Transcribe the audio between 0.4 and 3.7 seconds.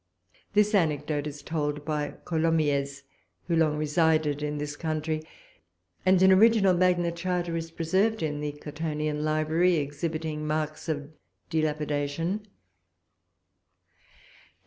This anecdote is told by Colomiés, who